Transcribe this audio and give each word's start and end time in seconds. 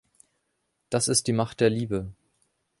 Das 0.89 1.07
ist 1.07 1.27
die 1.27 1.31
Macht 1.31 1.59
der 1.59 1.69
Liebe. 1.69 2.11